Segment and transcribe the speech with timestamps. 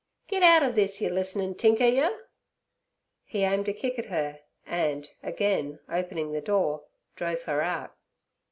[0.27, 2.25] 'Get out ov this, yer listenin' tinker yer!'
[3.23, 4.39] He aimed a kick at her.
[4.65, 6.85] and, again opening the door,
[7.15, 7.95] drove her out.